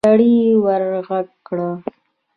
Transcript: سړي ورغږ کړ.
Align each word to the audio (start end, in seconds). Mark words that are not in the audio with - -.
سړي 0.05 0.33
ورغږ 0.63 1.27
کړ. 1.47 1.57